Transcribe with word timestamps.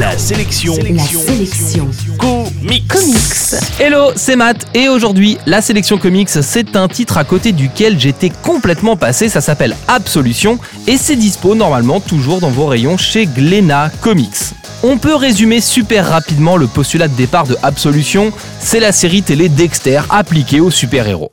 La 0.00 0.16
sélection. 0.16 0.74
La 0.94 1.02
sélection. 1.02 1.90
Comics. 2.18 2.88
Comics. 2.88 3.60
Hello, 3.78 4.12
c'est 4.16 4.34
Matt 4.34 4.66
et 4.72 4.88
aujourd'hui, 4.88 5.36
la 5.44 5.60
sélection 5.60 5.98
comics, 5.98 6.30
c'est 6.30 6.74
un 6.74 6.88
titre 6.88 7.18
à 7.18 7.24
côté 7.24 7.52
duquel 7.52 8.00
j'étais 8.00 8.30
complètement 8.30 8.96
passé, 8.96 9.28
ça 9.28 9.42
s'appelle 9.42 9.76
Absolution 9.88 10.58
et 10.86 10.96
c'est 10.96 11.16
dispo 11.16 11.54
normalement 11.54 12.00
toujours 12.00 12.40
dans 12.40 12.48
vos 12.48 12.64
rayons 12.64 12.96
chez 12.96 13.26
Glénat 13.26 13.90
Comics. 14.00 14.54
On 14.82 14.96
peut 14.96 15.16
résumer 15.16 15.60
super 15.60 16.08
rapidement 16.08 16.56
le 16.56 16.66
postulat 16.66 17.08
de 17.08 17.14
départ 17.14 17.46
de 17.46 17.58
Absolution, 17.62 18.32
c'est 18.58 18.80
la 18.80 18.92
série 18.92 19.22
télé 19.22 19.50
Dexter 19.50 20.00
appliquée 20.08 20.60
aux 20.60 20.70
super-héros. 20.70 21.30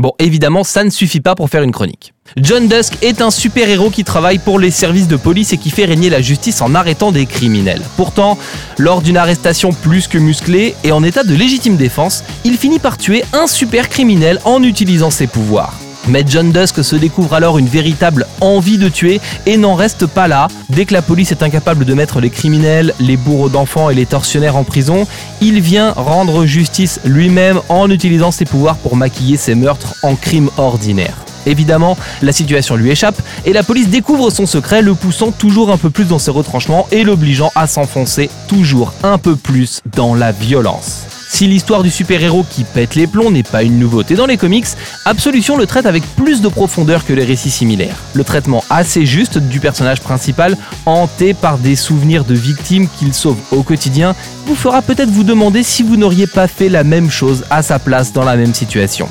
Bon, 0.00 0.12
évidemment, 0.18 0.64
ça 0.64 0.82
ne 0.82 0.88
suffit 0.88 1.20
pas 1.20 1.34
pour 1.34 1.50
faire 1.50 1.62
une 1.62 1.72
chronique. 1.72 2.14
John 2.38 2.68
Dusk 2.68 2.94
est 3.02 3.20
un 3.20 3.30
super-héros 3.30 3.90
qui 3.90 4.02
travaille 4.02 4.38
pour 4.38 4.58
les 4.58 4.70
services 4.70 5.08
de 5.08 5.16
police 5.16 5.52
et 5.52 5.58
qui 5.58 5.68
fait 5.68 5.84
régner 5.84 6.08
la 6.08 6.22
justice 6.22 6.62
en 6.62 6.74
arrêtant 6.74 7.12
des 7.12 7.26
criminels. 7.26 7.82
Pourtant, 7.98 8.38
lors 8.78 9.02
d'une 9.02 9.18
arrestation 9.18 9.74
plus 9.74 10.08
que 10.08 10.16
musclée 10.16 10.74
et 10.84 10.92
en 10.92 11.02
état 11.02 11.22
de 11.22 11.34
légitime 11.34 11.76
défense, 11.76 12.24
il 12.46 12.56
finit 12.56 12.78
par 12.78 12.96
tuer 12.96 13.24
un 13.34 13.46
super 13.46 13.90
criminel 13.90 14.40
en 14.46 14.62
utilisant 14.62 15.10
ses 15.10 15.26
pouvoirs. 15.26 15.74
Mais 16.08 16.24
John 16.26 16.50
Dusk 16.52 16.82
se 16.82 16.96
découvre 16.96 17.34
alors 17.34 17.58
une 17.58 17.68
véritable 17.68 18.26
envie 18.40 18.78
de 18.78 18.88
tuer 18.88 19.20
et 19.46 19.56
n'en 19.56 19.74
reste 19.74 20.06
pas 20.06 20.28
là. 20.28 20.48
Dès 20.70 20.84
que 20.84 20.94
la 20.94 21.02
police 21.02 21.30
est 21.30 21.42
incapable 21.42 21.84
de 21.84 21.94
mettre 21.94 22.20
les 22.20 22.30
criminels, 22.30 22.94
les 23.00 23.16
bourreaux 23.16 23.48
d'enfants 23.48 23.90
et 23.90 23.94
les 23.94 24.06
tortionnaires 24.06 24.56
en 24.56 24.64
prison, 24.64 25.06
il 25.40 25.60
vient 25.60 25.92
rendre 25.92 26.46
justice 26.46 27.00
lui-même 27.04 27.60
en 27.68 27.90
utilisant 27.90 28.30
ses 28.30 28.44
pouvoirs 28.44 28.76
pour 28.76 28.96
maquiller 28.96 29.36
ses 29.36 29.54
meurtres 29.54 29.94
en 30.02 30.16
crimes 30.16 30.50
ordinaires. 30.56 31.16
Évidemment, 31.46 31.96
la 32.22 32.32
situation 32.32 32.76
lui 32.76 32.90
échappe 32.90 33.20
et 33.44 33.52
la 33.52 33.62
police 33.62 33.88
découvre 33.88 34.30
son 34.30 34.46
secret, 34.46 34.82
le 34.82 34.94
poussant 34.94 35.32
toujours 35.32 35.70
un 35.70 35.78
peu 35.78 35.90
plus 35.90 36.04
dans 36.04 36.18
ses 36.18 36.30
retranchements 36.30 36.86
et 36.92 37.04
l'obligeant 37.04 37.50
à 37.54 37.66
s'enfoncer 37.66 38.30
toujours 38.48 38.92
un 39.02 39.18
peu 39.18 39.36
plus 39.36 39.80
dans 39.96 40.14
la 40.14 40.32
violence. 40.32 41.19
Si 41.32 41.46
l'histoire 41.46 41.84
du 41.84 41.90
super-héros 41.90 42.44
qui 42.50 42.64
pète 42.64 42.96
les 42.96 43.06
plombs 43.06 43.30
n'est 43.30 43.44
pas 43.44 43.62
une 43.62 43.78
nouveauté 43.78 44.16
dans 44.16 44.26
les 44.26 44.36
comics, 44.36 44.66
Absolution 45.04 45.56
le 45.56 45.64
traite 45.64 45.86
avec 45.86 46.02
plus 46.16 46.42
de 46.42 46.48
profondeur 46.48 47.06
que 47.06 47.12
les 47.12 47.24
récits 47.24 47.52
similaires. 47.52 47.96
Le 48.14 48.24
traitement 48.24 48.64
assez 48.68 49.06
juste 49.06 49.38
du 49.38 49.60
personnage 49.60 50.00
principal, 50.00 50.56
hanté 50.86 51.32
par 51.32 51.58
des 51.58 51.76
souvenirs 51.76 52.24
de 52.24 52.34
victimes 52.34 52.88
qu'il 52.98 53.14
sauve 53.14 53.38
au 53.52 53.62
quotidien, 53.62 54.16
vous 54.44 54.56
fera 54.56 54.82
peut-être 54.82 55.08
vous 55.08 55.22
demander 55.22 55.62
si 55.62 55.84
vous 55.84 55.96
n'auriez 55.96 56.26
pas 56.26 56.48
fait 56.48 56.68
la 56.68 56.82
même 56.82 57.10
chose 57.10 57.44
à 57.48 57.62
sa 57.62 57.78
place 57.78 58.12
dans 58.12 58.24
la 58.24 58.36
même 58.36 58.52
situation. 58.52 59.08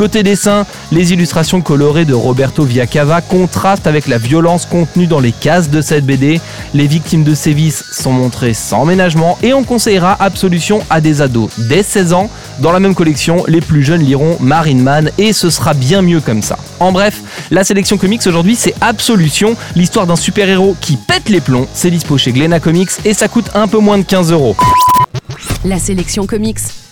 Côté 0.00 0.22
dessin, 0.22 0.64
les 0.92 1.12
illustrations 1.12 1.60
colorées 1.60 2.06
de 2.06 2.14
Roberto 2.14 2.64
Viacava 2.64 3.20
contrastent 3.20 3.86
avec 3.86 4.08
la 4.08 4.16
violence 4.16 4.64
contenue 4.64 5.06
dans 5.06 5.20
les 5.20 5.30
cases 5.30 5.68
de 5.68 5.82
cette 5.82 6.06
BD. 6.06 6.40
Les 6.72 6.86
victimes 6.86 7.22
de 7.22 7.34
sévices 7.34 7.84
sont 7.92 8.10
montrées 8.10 8.54
sans 8.54 8.86
ménagement 8.86 9.36
et 9.42 9.52
on 9.52 9.62
conseillera 9.62 10.16
Absolution 10.18 10.80
à 10.88 11.02
des 11.02 11.20
ados 11.20 11.50
dès 11.68 11.82
16 11.82 12.14
ans. 12.14 12.30
Dans 12.60 12.72
la 12.72 12.80
même 12.80 12.94
collection, 12.94 13.44
les 13.46 13.60
plus 13.60 13.82
jeunes 13.82 14.00
liront 14.00 14.38
Marine 14.40 14.80
Man 14.80 15.10
et 15.18 15.34
ce 15.34 15.50
sera 15.50 15.74
bien 15.74 16.00
mieux 16.00 16.22
comme 16.22 16.40
ça. 16.40 16.56
En 16.78 16.92
bref, 16.92 17.20
la 17.50 17.62
sélection 17.62 17.98
comics 17.98 18.26
aujourd'hui 18.26 18.56
c'est 18.56 18.74
Absolution, 18.80 19.54
l'histoire 19.76 20.06
d'un 20.06 20.16
super-héros 20.16 20.76
qui 20.80 20.96
pète 20.96 21.28
les 21.28 21.42
plombs. 21.42 21.68
C'est 21.74 21.90
dispo 21.90 22.16
chez 22.16 22.32
Glénat 22.32 22.60
Comics 22.60 22.92
et 23.04 23.12
ça 23.12 23.28
coûte 23.28 23.50
un 23.52 23.68
peu 23.68 23.80
moins 23.80 23.98
de 23.98 24.04
15 24.04 24.32
euros. 24.32 24.56
La 25.62 25.78
sélection 25.78 26.26
comics, 26.26 26.58